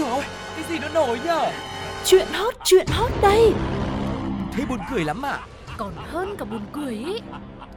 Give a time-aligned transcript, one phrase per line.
[0.00, 0.24] rồi?
[0.56, 1.50] Cái gì nó nổi nhở?
[2.04, 3.52] Chuyện hot, chuyện hot đây.
[4.52, 5.38] Thế buồn cười lắm à?
[5.76, 7.20] Còn hơn cả buồn cười ý.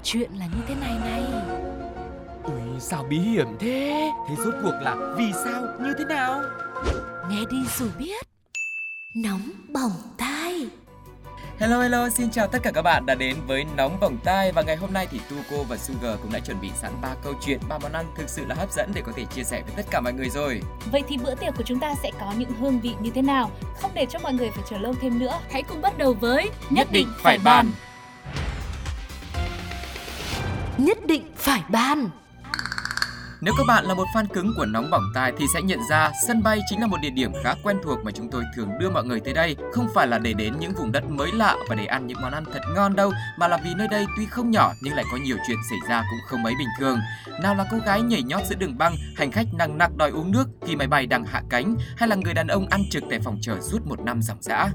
[0.04, 1.23] Chuyện là như thế này này.
[2.44, 4.12] Ui sao bí hiểm thế?
[4.30, 5.62] Thế rốt cuộc là vì sao?
[5.80, 6.41] Như thế nào?
[7.30, 8.28] Nghe đi rồi biết.
[9.16, 10.32] Nóng bỏng tai
[11.64, 14.61] Hello hello, xin chào tất cả các bạn đã đến với Nóng Bỏng Tai và
[14.61, 17.59] ngày hôm nay thì Tuco và Sugar cũng đã chuẩn bị sẵn ba câu chuyện,
[17.70, 19.86] ba món ăn thực sự là hấp dẫn để có thể chia sẻ với tất
[19.91, 20.61] cả mọi người rồi.
[20.91, 23.52] Vậy thì bữa tiệc của chúng ta sẽ có những hương vị như thế nào?
[23.82, 26.50] Không để cho mọi người phải chờ lâu thêm nữa, hãy cùng bắt đầu với
[26.69, 27.71] Nhất định phải bàn.
[30.77, 32.09] Nhất định phải ban
[33.45, 36.11] nếu các bạn là một fan cứng của Nóng Bỏng Tai thì sẽ nhận ra
[36.28, 38.89] sân bay chính là một địa điểm khá quen thuộc mà chúng tôi thường đưa
[38.89, 39.56] mọi người tới đây.
[39.72, 42.31] Không phải là để đến những vùng đất mới lạ và để ăn những món
[42.31, 45.17] ăn thật ngon đâu, mà là vì nơi đây tuy không nhỏ nhưng lại có
[45.17, 47.00] nhiều chuyện xảy ra cũng không mấy bình thường.
[47.42, 50.31] Nào là cô gái nhảy nhót giữa đường băng, hành khách nằng nặc đòi uống
[50.31, 53.19] nước khi máy bay đang hạ cánh, hay là người đàn ông ăn trực tại
[53.19, 54.69] phòng chờ suốt một năm ròng rã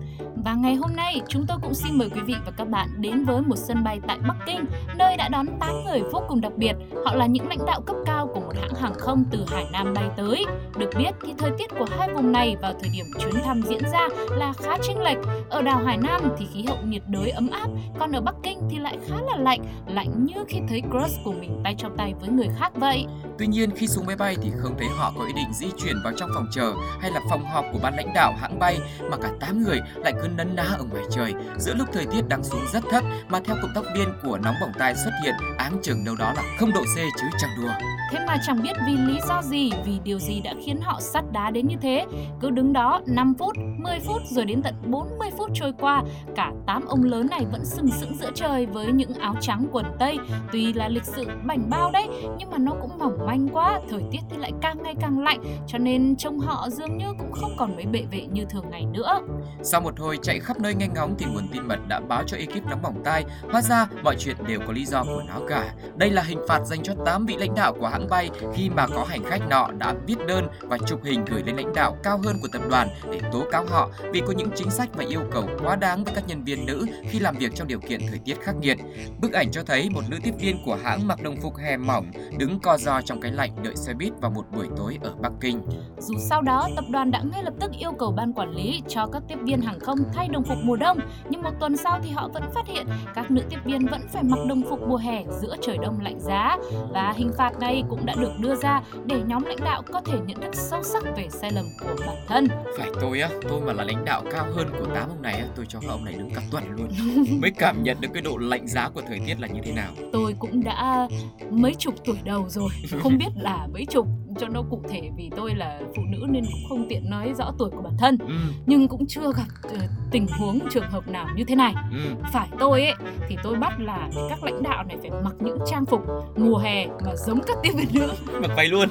[0.44, 3.24] Và ngày hôm nay, chúng tôi cũng xin mời quý vị và các bạn đến
[3.24, 4.64] với một sân bay tại Bắc Kinh,
[4.96, 6.72] nơi đã đón 8 người vô cùng đặc biệt.
[7.04, 9.94] Họ là những lãnh đạo cấp cao của một hãng hàng không từ Hải Nam
[9.94, 10.44] bay tới.
[10.78, 13.82] Được biết thì thời tiết của hai vùng này vào thời điểm chuyến thăm diễn
[13.92, 15.18] ra là khá chênh lệch.
[15.50, 17.68] Ở đảo Hải Nam thì khí hậu nhiệt đới ấm áp,
[17.98, 21.32] còn ở Bắc Kinh thì lại khá là lạnh, lạnh như khi thấy crush của
[21.32, 23.06] mình tay trong tay với người khác vậy.
[23.38, 25.96] Tuy nhiên khi xuống máy bay thì không thấy họ có ý định di chuyển
[26.04, 28.78] vào trong phòng chờ hay là phòng họp của ban lãnh đạo hãng bay
[29.10, 32.28] mà cả 8 người lại cứ nấn ná ở ngoài trời giữa lúc thời tiết
[32.28, 35.34] đang xuống rất thấp mà theo cộng tác viên của nóng bỏng tai xuất hiện
[35.58, 37.72] áng chừng đâu đó là không độ C chứ chẳng đùa.
[38.12, 41.24] Thế mà chẳng biết vì lý do gì, vì điều gì đã khiến họ sắt
[41.32, 42.06] đá đến như thế.
[42.40, 46.02] Cứ đứng đó 5 phút, 10 phút rồi đến tận 40 phút trôi qua,
[46.36, 49.86] cả 8 ông lớn này vẫn sừng sững giữa trời với những áo trắng quần
[49.98, 50.18] tây.
[50.52, 52.08] Tuy là lịch sự bảnh bao đấy,
[52.38, 55.40] nhưng mà nó cũng mỏng manh quá, thời tiết thì lại càng ngày càng lạnh,
[55.66, 58.84] cho nên trông họ dường như cũng không còn mấy bệ vệ như thường ngày
[58.92, 59.20] nữa.
[59.62, 62.36] Sau một hồi chạy khắp nơi nghe ngóng thì nguồn tin mật đã báo cho
[62.36, 65.74] ekip nóng bỏng tai, hóa ra mọi chuyện đều có lý do của nó cả.
[65.96, 68.86] Đây là hình phạt dành cho 8 vị lãnh đạo của hãng bay khi mà
[68.86, 72.20] có hành khách nọ đã viết đơn và chụp hình gửi lên lãnh đạo cao
[72.24, 75.20] hơn của tập đoàn để tố cáo họ vì có những chính sách và yêu
[75.32, 78.18] cầu quá đáng với các nhân viên nữ khi làm việc trong điều kiện thời
[78.18, 78.78] tiết khắc nghiệt.
[79.20, 82.06] Bức ảnh cho thấy một nữ tiếp viên của hãng mặc đồng phục hè mỏng
[82.38, 85.32] đứng co ro trong cái lạnh đợi xe buýt vào một buổi tối ở Bắc
[85.40, 85.62] Kinh.
[85.98, 89.06] Dù sau đó tập đoàn đã ngay lập tức yêu cầu ban quản lý cho
[89.06, 92.10] các tiếp viên hàng không thay đồng phục mùa đông, nhưng một tuần sau thì
[92.10, 95.24] họ vẫn phát hiện các nữ tiếp viên vẫn phải mặc đồng phục mùa hè
[95.40, 96.56] giữa trời đông lạnh giá
[96.92, 100.18] và hình phạt này cũng đã được đưa ra để nhóm lãnh đạo có thể
[100.26, 102.48] nhận thức sâu sắc về sai lầm của bản thân.
[102.78, 105.46] Phải tôi á, tôi mà là lãnh đạo cao hơn của tám ông này á,
[105.56, 106.88] tôi cho ông này đứng cả tuần luôn
[107.40, 109.92] mới cảm nhận được cái độ lạnh giá của thời tiết là như thế nào.
[110.12, 111.08] Tôi cũng đã
[111.50, 112.70] mấy chục tuổi đầu rồi,
[113.02, 114.06] không biết là mấy chục
[114.38, 117.52] cho nó cụ thể vì tôi là phụ nữ nên cũng không tiện nói rõ
[117.58, 118.34] tuổi của bản thân Ừ,
[118.66, 119.78] nhưng cũng chưa gặp ờ,
[120.10, 121.98] tình huống trường hợp nào như thế này ừ.
[122.32, 122.94] phải tôi ấy
[123.28, 126.00] thì tôi bắt là các lãnh đạo này phải mặc những trang phục
[126.36, 128.12] mùa hè mà giống các tiếp viên nữ
[128.42, 128.88] Mặc váy luôn.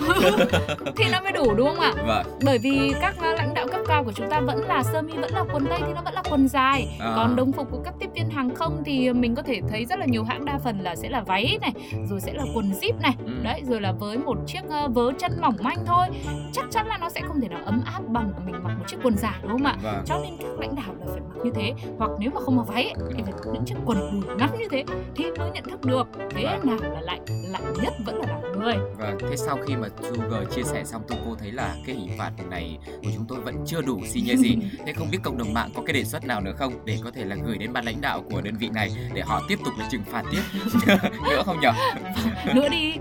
[0.97, 2.25] thì nó mới đủ đúng không ạ Vâng.
[2.45, 3.53] bởi vì các lãnh
[3.97, 6.13] cao của chúng ta vẫn là sơ mi vẫn là quần tây thì nó vẫn
[6.13, 7.13] là quần dài À.
[7.15, 9.99] còn đồng phục của các tiếp viên hàng không thì mình có thể thấy rất
[9.99, 11.71] là nhiều hãng đa phần là sẽ là váy này
[12.09, 13.31] rồi sẽ là quần zip này Ừ.
[13.43, 16.05] đấy rồi là với một chiếc ờ, vớ chân mỏng manh thôi
[16.53, 18.76] chắc chắn là nó sẽ không thể nào ấm áp bằng mình mặc
[19.07, 20.03] quần dài đúng không ạ Vâng.
[20.05, 22.67] cho nên các lãnh đạo là phải mặc như thế hoặc nếu mà không mặc
[22.67, 24.83] váy ấy, thì phải những chiếc quần đùi ngắn như thế
[25.15, 26.67] thì mới nhận thức được thế Vâng.
[26.67, 30.55] nào là lạnh lạnh nhất vẫn là lòng người Vâng, thế sau khi mà Sugar
[30.55, 33.55] chia sẻ xong tôi cô thấy là cái hình phạt này của chúng tôi vẫn
[33.65, 34.57] chưa đủ xi nhê gì.
[34.85, 37.11] Thế không biết cộng đồng mạng có cái đề xuất nào nữa không để có
[37.11, 39.73] thể là gửi đến ban lãnh đạo của đơn vị này để họ tiếp tục
[39.79, 40.41] là trừng phạt tiếp
[41.29, 41.71] nữa không nhở?
[42.55, 42.93] nữa đi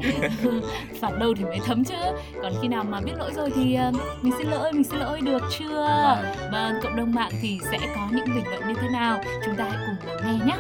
[1.00, 1.94] phạt đâu thì mới thấm chứ
[2.43, 3.93] còn khi nào mà biết lỗi rồi thì ờ,
[4.23, 6.50] mình xin lỗi mình xin lỗi được chưa Vâng.
[6.52, 9.64] vâng cộng đồng mạng thì sẽ có những bình luận như thế nào chúng ta
[9.64, 10.56] hãy cùng lắng nghe nhé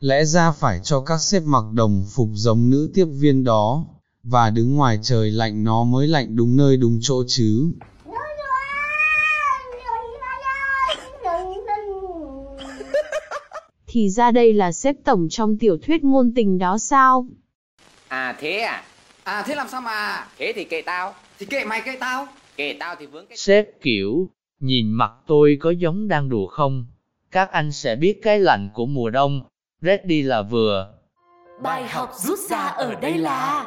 [0.00, 3.84] Lẽ ra phải cho các sếp mặc đồng phục giống nữ tiếp viên đó,
[4.22, 7.72] và đứng ngoài trời lạnh nó mới lạnh đúng nơi đúng chỗ chứ.
[13.86, 17.26] Thì ra đây là xếp tổng trong tiểu thuyết ngôn tình đó sao?
[18.08, 18.82] À thế à?
[19.30, 20.26] À thế làm sao mà?
[20.38, 21.14] Thế thì kệ tao.
[21.38, 22.26] Thì kệ mày kệ tao.
[22.56, 24.28] Kệ tao thì vướng cái Sếp kiểu,
[24.60, 26.86] nhìn mặt tôi có giống đang đùa không?
[27.30, 29.42] Các anh sẽ biết cái lạnh của mùa đông.
[29.82, 30.92] Ready là vừa.
[31.62, 33.66] Bài học rút ra ở đây là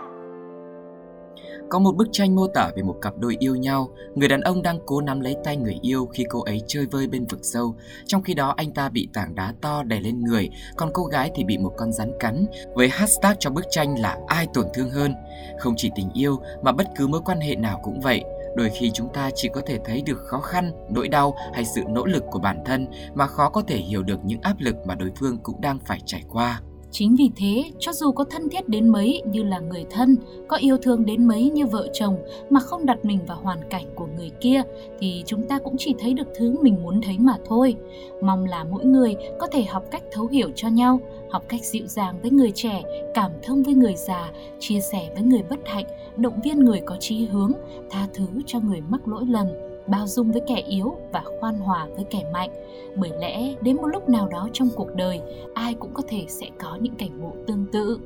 [1.74, 4.62] có một bức tranh mô tả về một cặp đôi yêu nhau, người đàn ông
[4.62, 7.76] đang cố nắm lấy tay người yêu khi cô ấy chơi vơi bên vực sâu.
[8.06, 11.32] Trong khi đó anh ta bị tảng đá to đè lên người, còn cô gái
[11.36, 12.46] thì bị một con rắn cắn.
[12.74, 15.14] Với hashtag cho bức tranh là ai tổn thương hơn.
[15.60, 18.24] Không chỉ tình yêu mà bất cứ mối quan hệ nào cũng vậy.
[18.56, 21.82] Đôi khi chúng ta chỉ có thể thấy được khó khăn, nỗi đau hay sự
[21.88, 24.96] nỗ lực của bản thân mà khó có thể hiểu được những áp lực mà
[24.96, 26.62] đối phương cũng đang phải trải qua.
[26.94, 30.16] Chính vì thế, cho dù có thân thiết đến mấy như là người thân,
[30.48, 32.18] có yêu thương đến mấy như vợ chồng
[32.50, 34.62] mà không đặt mình vào hoàn cảnh của người kia
[35.00, 37.76] thì chúng ta cũng chỉ thấy được thứ mình muốn thấy mà thôi.
[38.22, 41.00] Mong là mỗi người có thể học cách thấu hiểu cho nhau,
[41.30, 42.82] học cách dịu dàng với người trẻ,
[43.14, 45.86] cảm thông với người già, chia sẻ với người bất hạnh,
[46.18, 47.52] động viên người có chí hướng,
[47.90, 49.48] tha thứ cho người mắc lỗi lầm,
[49.88, 52.50] bao dung với kẻ yếu và khoan hòa với kẻ mạnh.
[52.96, 55.22] Bởi lẽ đến một lúc nào đó trong cuộc đời,
[55.54, 58.00] ai cũng có thể sẽ có những cảnh ngộ tương tự.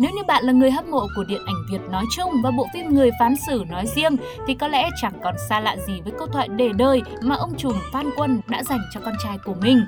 [0.00, 2.66] Nếu như bạn là người hâm mộ của điện ảnh Việt nói chung và bộ
[2.74, 4.16] phim Người phán xử nói riêng
[4.46, 7.56] thì có lẽ chẳng còn xa lạ gì với câu thoại để đời mà ông
[7.56, 9.82] trùm Phan Quân đã dành cho con trai của mình.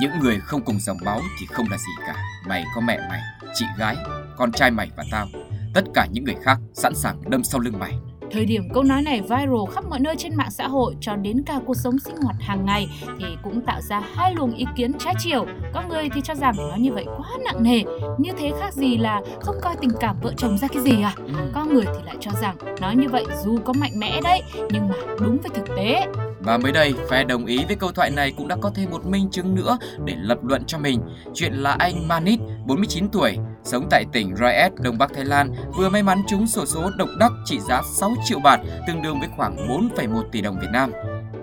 [0.00, 2.14] Những người không cùng dòng máu thì không là gì cả.
[2.46, 3.20] Mày có mẹ mày,
[3.54, 3.96] chị gái,
[4.36, 5.26] con trai mày và tao.
[5.74, 7.92] Tất cả những người khác sẵn sàng đâm sau lưng mày.
[8.30, 11.42] Thời điểm câu nói này viral khắp mọi nơi trên mạng xã hội cho đến
[11.46, 12.88] cả cuộc sống sinh hoạt hàng ngày
[13.18, 15.46] thì cũng tạo ra hai luồng ý kiến trái chiều.
[15.72, 17.82] Có người thì cho rằng nói như vậy quá nặng nề,
[18.18, 21.14] như thế khác gì là không coi tình cảm vợ chồng ra cái gì à?
[21.54, 24.88] Có người thì lại cho rằng nói như vậy dù có mạnh mẽ đấy nhưng
[24.88, 26.06] mà đúng với thực tế.
[26.44, 29.06] Và mới đây, phe đồng ý với câu thoại này cũng đã có thêm một
[29.06, 31.00] minh chứng nữa để lập luận cho mình.
[31.34, 35.88] Chuyện là anh Manit, 49 tuổi, sống tại tỉnh Rayet, Đông Bắc Thái Lan, vừa
[35.88, 39.28] may mắn trúng sổ số độc đắc trị giá 6 triệu bạt, tương đương với
[39.36, 40.92] khoảng 4,1 tỷ đồng Việt Nam.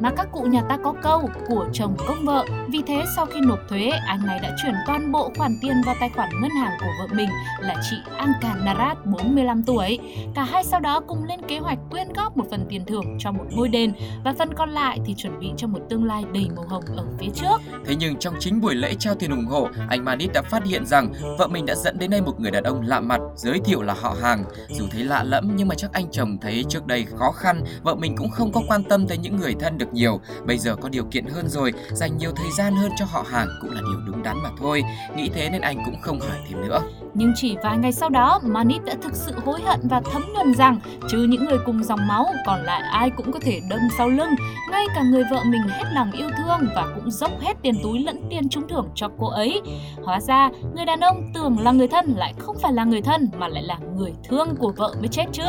[0.02, 3.40] Mà các cụ nhà ta có câu của chồng công vợ, vì thế sau khi
[3.42, 6.72] nộp thuế, anh này đã chuyển toàn bộ khoản tiền vào tài khoản ngân hàng
[6.80, 10.00] của vợ mình là chị Anka Narat 45 tuổi.
[10.36, 13.32] Cả hai sau đó cùng lên kế hoạch quyên góp một phần tiền thưởng cho
[13.32, 13.94] một ngôi đền
[14.24, 17.06] và phần còn lại thì chuẩn bị cho một tương lai đầy màu hồng ở
[17.20, 17.62] phía trước.
[17.86, 20.86] Thế nhưng trong chính buổi lễ trao tiền ủng hộ, anh Manit đã phát hiện
[20.86, 23.82] rằng vợ mình đã dẫn đến đây một người đàn ông lạ mặt, giới thiệu
[23.82, 24.44] là họ hàng.
[24.70, 27.96] Dù thấy lạ lẫm nhưng mà chắc anh chồng thấy trước đây khó khăn, vợ
[27.96, 30.22] mình cũng không có quan tâm tới những người thân được nhiều.
[30.46, 33.48] Bây giờ có điều kiện hơn rồi, dành nhiều thời gian hơn cho họ hàng
[33.62, 34.84] cũng là điều đúng đắn mà thôi.
[35.16, 36.82] Nghĩ thế nên anh cũng không hỏi thêm nữa.
[37.14, 40.54] Nhưng chỉ vài ngày sau đó, Manit đã thực sự hối hận và thấm nhuần
[40.54, 40.80] rằng
[41.10, 44.30] trừ những người cùng dòng máu, còn lại ai cũng có thể đâm sau lưng.
[44.72, 48.00] Ngay cả người vợ mình hết lòng yêu thương và cũng dốc hết tiền túi
[48.00, 49.62] lẫn tiền trúng thưởng cho cô ấy.
[50.04, 53.30] Hóa ra, người đàn ông tưởng là người thân lại không phải là người thân
[53.38, 55.44] mà lại là người thương của vợ mới chết chứ.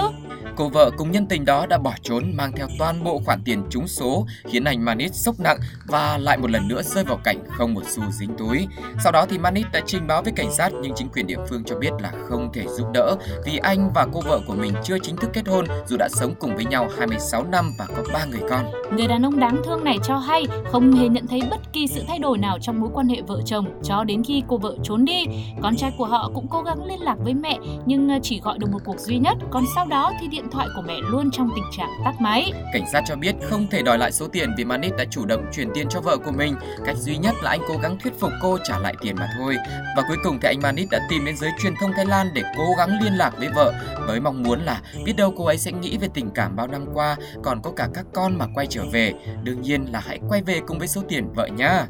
[0.56, 3.62] Cô vợ cùng nhân tình đó đã bỏ trốn mang theo toàn bộ khoản tiền
[3.70, 7.38] trúng số khiến anh Manit sốc nặng và lại một lần nữa rơi vào cảnh
[7.48, 8.66] không một xu dính túi.
[9.02, 11.51] Sau đó thì Manit đã trình báo với cảnh sát nhưng chính quyền địa phương
[11.52, 14.72] phương cho biết là không thể giúp đỡ vì anh và cô vợ của mình
[14.84, 18.02] chưa chính thức kết hôn dù đã sống cùng với nhau 26 năm và có
[18.12, 18.64] 3 người con.
[18.96, 22.02] Người đàn ông đáng thương này cho hay không hề nhận thấy bất kỳ sự
[22.08, 25.04] thay đổi nào trong mối quan hệ vợ chồng cho đến khi cô vợ trốn
[25.04, 25.24] đi.
[25.62, 28.58] Con trai của họ cũng cố gắng liên lạc với mẹ nhưng ờ, chỉ gọi
[28.58, 31.50] được một cuộc duy nhất, còn sau đó thì điện thoại của mẹ luôn trong
[31.54, 32.52] tình trạng tắt máy.
[32.72, 35.44] Cảnh sát cho biết không thể đòi lại số tiền vì Manit đã chủ động
[35.52, 36.54] chuyển tiền cho vợ của mình.
[36.84, 39.56] Cách duy nhất là anh cố gắng thuyết phục cô trả lại tiền mà thôi.
[39.96, 42.42] Và cuối cùng thì anh Manit đã tìm đến giới truyền thông Thái Lan để
[42.56, 43.72] cố gắng liên lạc với vợ
[44.06, 46.86] với mong muốn là biết đâu cô ấy sẽ nghĩ về tình cảm bao năm
[46.94, 49.12] qua, còn có cả các con mà quay trở về.
[49.42, 51.86] Đương nhiên là hãy quay về cùng với số tiền vợ nhá.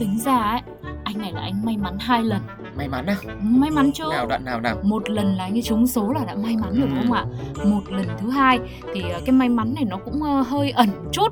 [0.00, 0.60] Tính ra ấy,
[1.04, 2.40] anh này là anh may mắn hai lần.
[2.78, 3.16] May mắn à?
[3.42, 4.04] May mắn chứ.
[4.10, 4.76] Nào đoạn nào nào.
[4.82, 7.24] Một lần là ấy trúng số là đã may mắn rồi đúng không ạ?
[7.64, 8.58] Một lần thứ hai
[8.94, 11.28] thì ờ, cái may mắn này nó cũng ờ, hơi ẩn chút.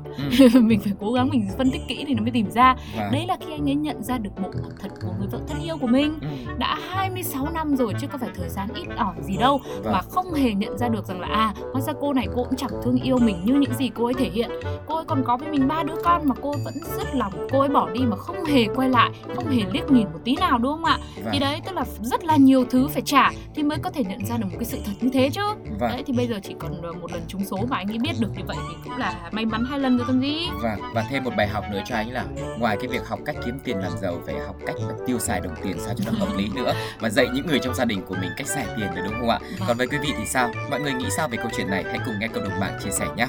[0.53, 0.59] Ừ.
[0.61, 2.75] mình phải cố gắng mình phân tích kỹ thì nó mới tìm ra.
[2.97, 3.09] Và...
[3.11, 5.63] Đấy là khi anh ấy nhận ra được bộ mặt thật của người vợ thân
[5.63, 6.19] yêu của mình.
[6.21, 6.27] Ừ.
[6.57, 9.93] Đã 26 năm rồi chứ có phải thời gian ít ỏi gì đâu Vâng.
[9.93, 12.55] mà không hề nhận ra được rằng là à hóa ra cô này cô cũng
[12.55, 14.49] chẳng thương yêu mình như những gì cô ấy thể hiện.
[14.85, 17.59] Cô ấy còn có với mình ba đứa con mà cô vẫn rất lòng cô
[17.59, 20.57] ấy bỏ đi mà không hề quay lại, không hề liếc nhìn một tí nào
[20.57, 20.97] đúng không ạ?
[21.23, 21.31] Và...
[21.37, 24.25] Thì đấy tức là rất là nhiều thứ phải trả thì mới có thể nhận
[24.25, 25.41] ra được một cái sự thật như thế chứ.
[25.79, 25.87] Và...
[25.87, 28.11] Đấy thì bây giờ chỉ còn ờ, một lần trúng số mà anh ấy biết
[28.19, 30.47] được như vậy thì cũng là may mắn hai lần rồi còn gì.
[30.61, 32.25] Và và thêm một bài học nữa cho anh là
[32.59, 34.75] ngoài cái việc học cách kiếm tiền làm giàu phải học cách
[35.07, 37.75] tiêu xài đồng tiền sao cho nó hợp lý nữa và dạy những người trong
[37.75, 39.39] gia đình của mình cách xài tiền nữa đúng không ạ?
[39.41, 39.67] Vâng.
[39.67, 40.51] Còn với quý vị thì sao?
[40.69, 41.83] Mọi người nghĩ sao về câu chuyện này?
[41.83, 43.27] Hãy cùng nghe cộng đồng mạng chia sẻ nhé.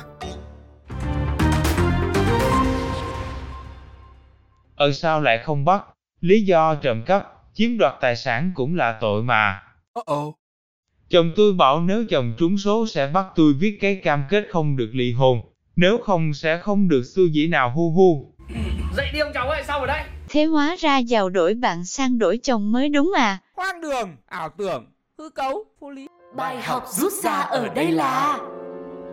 [4.76, 5.82] Ở sao lại không bắt?
[6.20, 9.62] Lý do trộm cắp, chiếm đoạt tài sản cũng là tội mà.
[11.10, 14.76] Chồng tôi bảo nếu chồng trúng số sẽ bắt tôi viết cái cam kết không
[14.76, 15.40] được ly hôn,
[15.76, 18.34] nếu không sẽ không được xu dĩ nào hu hu.
[18.96, 20.02] Dậy đi ông cháu ơi, sao ở đây?
[20.28, 23.38] Thế hóa ra giàu đổi bạn sang đổi chồng mới đúng à?
[23.56, 24.86] Hoang đường, ảo tưởng,
[25.18, 26.06] hư cấu, vô lý.
[26.36, 28.38] Bài học rút ra ở đây là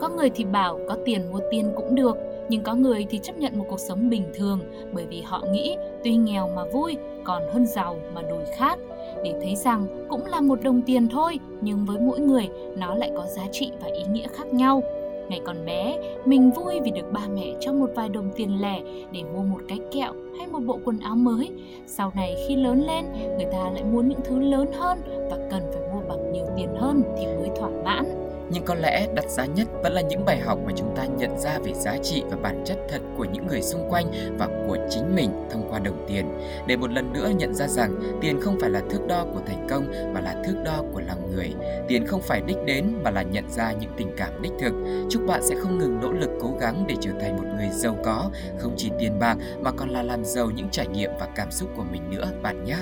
[0.02, 2.16] Có người thì bảo có tiền mua tiền cũng được,
[2.50, 4.60] nhưng có người thì chấp nhận một cuộc sống bình thường,
[4.94, 8.80] bởi vì họ nghĩ tuy nghèo mà vui, còn hơn giàu mà đổi khác
[9.24, 13.12] để thấy rằng cũng là một đồng tiền thôi, nhưng với mỗi người, nó lại
[13.16, 14.84] có giá trị và ý nghĩa khác nhau.
[15.30, 18.82] Ngày còn bé, mình vui vì được ba mẹ cho một vài đồng tiền lẻ
[19.12, 21.52] để mua một cái kẹo hay một bộ quần áo mới.
[21.88, 23.06] Sau này khi lớn lên,
[23.38, 26.70] người ta lại muốn những thứ lớn hơn và cần phải mua bằng nhiều tiền
[26.76, 30.40] hơn thì mới thỏa mãn nhưng có lẽ đặt giá nhất vẫn là những bài
[30.40, 33.48] học mà chúng ta nhận ra về giá trị và bản chất thật của những
[33.48, 36.26] người xung quanh và của chính mình thông qua đồng tiền.
[36.68, 39.68] Để một lần nữa nhận ra rằng tiền không phải là thước đo của thành
[39.70, 41.54] công mà là thước đo của lòng người.
[41.88, 44.74] Tiền không phải đích đến mà là nhận ra những tình cảm đích thực.
[45.10, 47.98] Chúc bạn sẽ không ngừng nỗ lực cố gắng để trở thành một người giàu
[48.04, 51.52] có, không chỉ tiền bạc mà còn là làm giàu những trải nghiệm và cảm
[51.52, 52.78] xúc của mình nữa, bạn nhé.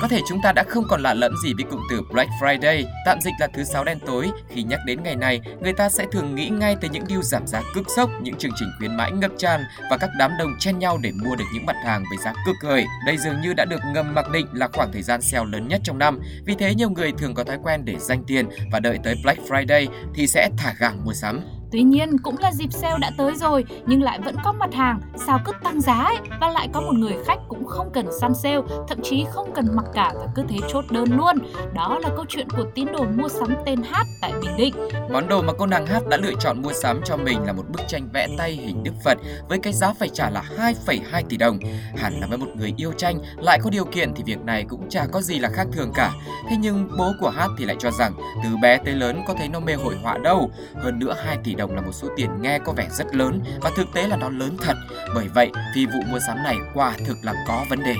[0.00, 2.84] Có thể chúng ta đã không còn lạ lẫm gì với cụm từ Black Friday,
[3.06, 4.30] tạm dịch là thứ sáu đen tối.
[4.48, 7.46] Khi nhắc đến ngày này, người ta sẽ thường nghĩ ngay tới những deal giảm
[7.46, 10.78] giá cực sốc, những chương trình khuyến mãi ngập tràn và các đám đông chen
[10.78, 12.84] nhau để mua được những mặt hàng với giá cực hời.
[13.06, 15.80] Đây dường như đã được ngầm mặc định là khoảng thời gian sale lớn nhất
[15.84, 16.20] trong năm.
[16.44, 19.42] Vì thế nhiều người thường có thói quen để dành tiền và đợi tới Black
[19.48, 21.59] Friday thì sẽ thả gàng mua sắm.
[21.72, 25.00] Tuy nhiên cũng là dịp sale đã tới rồi nhưng lại vẫn có mặt hàng
[25.26, 28.34] sao cứ tăng giá ấy và lại có một người khách cũng không cần săn
[28.34, 31.36] sale, thậm chí không cần mặc cả và cứ thế chốt đơn luôn.
[31.74, 34.74] Đó là câu chuyện của tín đồ mua sắm tên Hát tại Bình Định.
[35.12, 37.64] Món đồ mà cô nàng Hát đã lựa chọn mua sắm cho mình là một
[37.68, 41.36] bức tranh vẽ tay hình Đức Phật với cái giá phải trả là 2,2 tỷ
[41.36, 41.58] đồng.
[41.96, 44.88] Hẳn là với một người yêu tranh lại có điều kiện thì việc này cũng
[44.88, 46.12] chả có gì là khác thường cả.
[46.48, 48.12] Thế nhưng bố của Hát thì lại cho rằng
[48.44, 50.50] từ bé tới lớn có thấy nó mê hội họa đâu.
[50.74, 53.70] Hơn nữa 2 tỷ đồng là một số tiền nghe có vẻ rất lớn và
[53.76, 54.74] thực tế là nó lớn thật.
[55.14, 57.94] Bởi vậy, thì vụ mua sắm này quả thực là có vấn đề.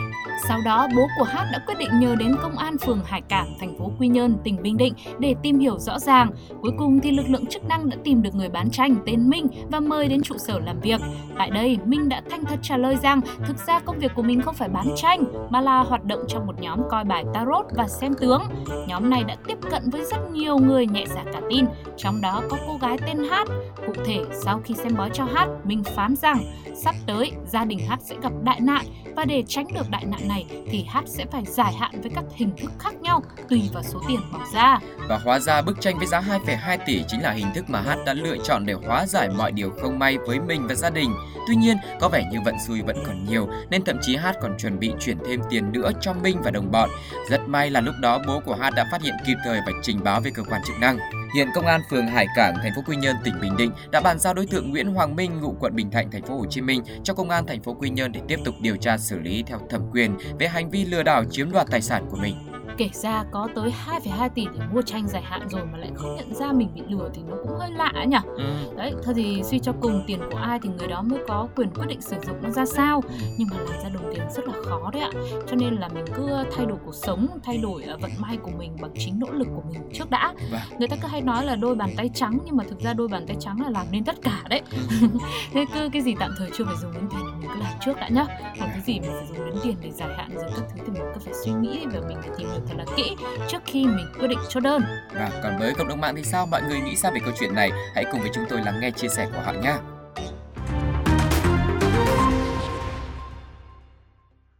[0.49, 3.55] Sau đó, bố của Hát đã quyết định nhờ đến công an phường Hải Cảng,
[3.61, 6.31] thành phố Quy Nhơn, tỉnh Bình Định để tìm hiểu rõ ràng.
[6.63, 9.47] Cuối cùng thì lực lượng chức năng đã tìm được người bán tranh tên Minh
[9.71, 11.01] và mời đến trụ sở làm việc.
[11.39, 14.41] Tại đây, Minh đã thanh thật trả lời rằng thực ra công việc của mình
[14.41, 17.89] không phải bán tranh mà là hoạt động trong một nhóm coi bài tarot và
[17.89, 18.43] xem tướng.
[18.87, 21.65] Nhóm này đã tiếp cận với rất nhiều người nhẹ dạ cả tin,
[21.97, 23.49] trong đó có cô gái tên Hát.
[23.87, 26.39] Cụ thể, sau khi xem bói cho Hát, Minh phán rằng
[26.75, 28.85] sắp tới gia đình Hát sẽ gặp đại nạn
[29.17, 32.25] và để tránh được đại nạn này thì Hát sẽ phải giải hạn với các
[32.35, 34.79] hình thức khác nhau tùy vào số tiền bỏ ra.
[35.09, 37.99] Và hóa ra bức tranh với giá 2,2 tỷ chính là hình thức mà Hát
[38.07, 41.15] đã lựa chọn để hóa giải mọi điều không may với mình và gia đình.
[41.49, 44.59] Tuy nhiên, có vẻ như vận xui vẫn còn nhiều nên thậm chí Hát còn
[44.59, 46.91] chuẩn bị chuyển thêm tiền nữa cho Minh và đồng bọn.
[47.31, 50.05] Rất may là lúc đó bố của Hát đã phát hiện kịp thời và trình
[50.05, 50.99] báo với cơ quan chức năng.
[51.35, 54.19] Hiện công an phường Hải Cảng, thành phố Quy Nhơn, tỉnh Bình Định đã bàn
[54.19, 56.83] giao đối tượng Nguyễn Hoàng Minh, ngụ quận Bình Thạnh, thành phố Hồ Chí Minh
[57.05, 59.59] cho công an thành phố Quy Nhơn để tiếp tục điều tra xử lý theo
[59.71, 62.50] thẩm quyền về hành vi lừa đảo chiếm đoạt tài sản của mình.
[62.77, 66.17] Kể ra có tới 2,2 tỷ để mua tranh dài hạn rồi mà lại không
[66.17, 68.17] nhận ra mình bị lừa thì nó cũng hơi lạ nhỉ.
[68.37, 68.45] Ừ.
[68.77, 71.71] Đấy, thôi thì suy cho cùng tiền của ai thì người đó mới có quyền
[71.71, 73.03] quyết định sử dụng nó ra sao.
[73.39, 75.11] Nhưng mà làm ra đồng tiền rất là khó đấy ạ.
[75.49, 78.51] Cho nên là mình cứ thay đổi cuộc sống, thay đổi ờ, vận may của
[78.59, 80.35] mình bằng chính nỗ lực của mình trước đã.
[80.51, 80.61] Vâng.
[80.79, 83.09] Người ta cứ hay nói là đôi bàn tay trắng nhưng mà thực ra đôi
[83.09, 84.63] bàn tay trắng là làm nên tất cả đấy.
[84.71, 85.07] Ừ.
[85.53, 87.73] Thế cứ cái gì tạm thời chưa phải dùng đến tiền thì mình cứ làm
[87.85, 88.27] trước đã nhá.
[88.61, 90.93] Còn cái gì mình phải dùng đến tiền để dài hạn rồi các thứ thì
[90.93, 93.17] mình cứ phải suy nghĩ và mình phải tìm hiểu thật là kỹ
[93.49, 94.83] trước khi mình quyết định chốt đơn.
[95.15, 96.47] Và còn với cộng đồng mạng thì sao?
[96.47, 97.71] Mọi người nghĩ sao về câu chuyện này?
[97.95, 99.75] Hãy cùng với chúng tôi lắng nghe chia sẻ của họ nhé.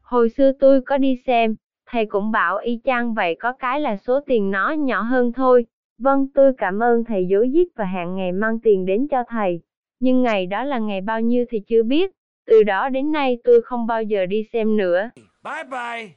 [0.03, 1.55] Hồi xưa tôi có đi xem,
[1.91, 5.67] thầy cũng bảo y chang vậy có cái là số tiền nó nhỏ hơn thôi.
[5.99, 9.61] Vâng, tôi cảm ơn thầy dối dít và hẹn ngày mang tiền đến cho thầy.
[10.01, 12.11] Nhưng ngày đó là ngày bao nhiêu thì chưa biết.
[12.47, 15.11] Từ đó đến nay tôi không bao giờ đi xem nữa.
[15.45, 16.11] Bye bye.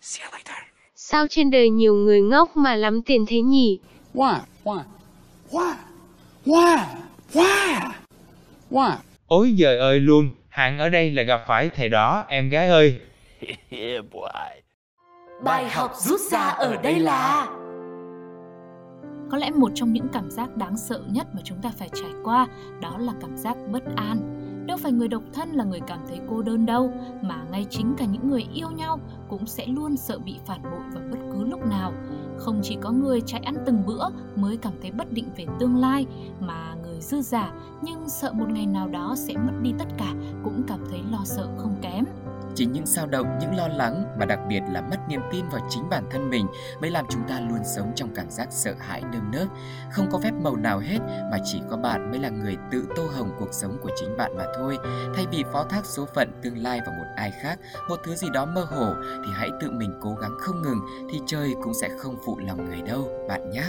[0.00, 0.71] See you later.
[1.04, 3.78] Sao trên đời nhiều người ngốc mà lắm tiền thế nhỉ?
[4.14, 4.38] Why?
[4.64, 4.80] Why?
[5.50, 5.74] Why?
[6.44, 6.78] Why?
[7.32, 7.90] Why?
[8.70, 8.96] Why?
[9.26, 13.00] Ôi giời ơi luôn, hạng ở đây là gặp phải thầy đó, em gái ơi.
[13.70, 14.62] yeah, boy.
[15.44, 17.46] Bài học rút ra ở đây là
[19.30, 22.10] Có lẽ một trong những cảm giác đáng sợ nhất mà chúng ta phải trải
[22.24, 22.46] qua
[22.80, 24.41] đó là cảm giác bất an.
[24.66, 26.92] Đâu phải người độc thân là người cảm thấy cô đơn đâu,
[27.22, 30.80] mà ngay chính cả những người yêu nhau cũng sẽ luôn sợ bị phản bội
[30.94, 31.92] vào bất cứ lúc nào.
[32.38, 35.76] Không chỉ có người chạy ăn từng bữa mới cảm thấy bất định về tương
[35.76, 36.06] lai,
[36.40, 37.52] mà người dư giả
[37.82, 40.14] nhưng sợ một ngày nào đó sẽ mất đi tất cả
[40.44, 42.04] cũng cảm thấy lo sợ không kém.
[42.54, 45.60] Chính những sao động, những lo lắng và đặc biệt là mất niềm tin vào
[45.70, 46.46] chính bản thân mình
[46.80, 49.48] mới làm chúng ta luôn sống trong cảm giác sợ hãi nơm nớp.
[49.90, 50.98] Không có phép màu nào hết
[51.30, 54.36] mà chỉ có bạn mới là người tự tô hồng cuộc sống của chính bạn
[54.36, 54.78] mà thôi.
[55.14, 58.28] Thay vì phó thác số phận tương lai vào một ai khác, một thứ gì
[58.32, 60.80] đó mơ hồ thì hãy tự mình cố gắng không ngừng
[61.12, 63.64] thì trời cũng sẽ không phụ lòng người đâu bạn nhé.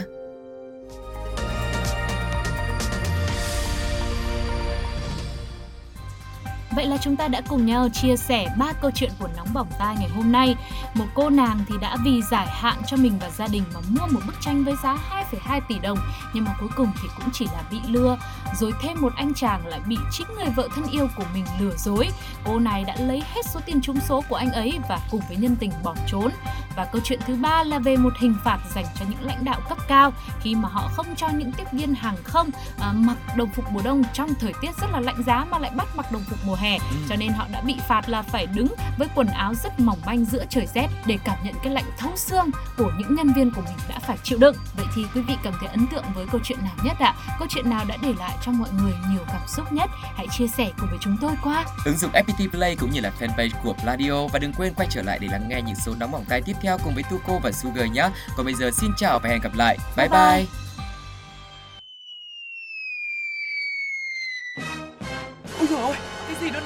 [6.76, 9.68] Vậy là chúng ta đã cùng nhau chia sẻ ba câu chuyện của nóng bỏng
[9.78, 10.56] tai ngày hôm nay.
[10.94, 14.06] Một cô nàng thì đã vì giải hạn cho mình và gia đình mà mua
[14.06, 14.98] một bức tranh với giá
[15.30, 15.98] 2,2 tỷ đồng
[16.34, 18.18] nhưng mà cuối cùng thì cũng chỉ là bị lừa.
[18.54, 21.76] Rồi thêm một anh chàng lại bị chính người vợ thân yêu của mình lừa
[21.76, 22.08] dối.
[22.44, 25.36] Cô này đã lấy hết số tiền trúng số của anh ấy và cùng với
[25.36, 26.30] nhân tình bỏ trốn.
[26.76, 29.60] Và câu chuyện thứ ba là về một hình phạt dành cho những lãnh đạo
[29.68, 32.50] cấp cao khi mà họ không cho những tiếp viên hàng không
[32.80, 35.70] à, mặc đồng phục mùa đông trong thời tiết rất là lạnh giá mà lại
[35.76, 36.96] bắt mặc đồng phục mùa hè Ừ.
[37.08, 38.66] cho nên họ đã bị phạt là phải đứng
[38.98, 42.12] với quần áo rất mỏng manh giữa trời rét để cảm nhận cái lạnh thấu
[42.16, 45.34] xương của những nhân viên của mình đã phải chịu đựng vậy thì quý vị
[45.44, 48.14] cảm thấy ấn tượng với câu chuyện nào nhất ạ câu chuyện nào đã để
[48.18, 51.32] lại cho mọi người nhiều cảm xúc nhất hãy chia sẻ cùng với chúng tôi
[51.44, 54.88] qua Ứng dụng FPT Play cũng như là fanpage của Pladio và đừng quên quay
[54.90, 57.38] trở lại để lắng nghe những số nóng bỏng tai tiếp theo cùng với Tuko
[57.42, 58.08] và Sugar nhé.
[58.36, 59.78] Còn bây giờ xin chào và hẹn gặp lại.
[59.96, 60.36] Bye Bye bye.
[60.44, 60.63] bye.